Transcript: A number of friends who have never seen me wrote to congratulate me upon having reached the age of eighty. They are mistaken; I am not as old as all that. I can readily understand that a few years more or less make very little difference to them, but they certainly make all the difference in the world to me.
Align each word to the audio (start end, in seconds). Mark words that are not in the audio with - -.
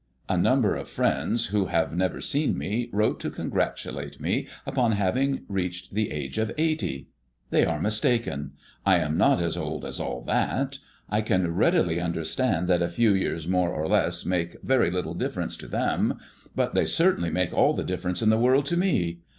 A 0.27 0.35
number 0.35 0.75
of 0.75 0.89
friends 0.89 1.49
who 1.53 1.67
have 1.67 1.95
never 1.95 2.21
seen 2.21 2.57
me 2.57 2.89
wrote 2.91 3.19
to 3.19 3.29
congratulate 3.29 4.19
me 4.19 4.47
upon 4.65 4.93
having 4.93 5.41
reached 5.47 5.93
the 5.93 6.09
age 6.09 6.39
of 6.39 6.51
eighty. 6.57 7.09
They 7.51 7.65
are 7.65 7.79
mistaken; 7.79 8.53
I 8.83 8.97
am 8.97 9.15
not 9.15 9.39
as 9.39 9.55
old 9.55 9.85
as 9.85 9.99
all 9.99 10.23
that. 10.23 10.79
I 11.07 11.21
can 11.21 11.53
readily 11.53 11.99
understand 12.01 12.67
that 12.67 12.81
a 12.81 12.89
few 12.89 13.13
years 13.13 13.47
more 13.47 13.69
or 13.71 13.87
less 13.87 14.25
make 14.25 14.57
very 14.63 14.89
little 14.89 15.13
difference 15.13 15.55
to 15.57 15.67
them, 15.67 16.17
but 16.55 16.73
they 16.73 16.85
certainly 16.85 17.29
make 17.29 17.53
all 17.53 17.75
the 17.75 17.83
difference 17.83 18.23
in 18.23 18.31
the 18.31 18.39
world 18.39 18.65
to 18.65 18.77
me. 18.77 19.19